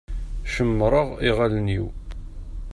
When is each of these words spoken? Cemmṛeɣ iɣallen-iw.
Cemmṛeɣ 0.53 1.09
iɣallen-iw. 1.27 1.85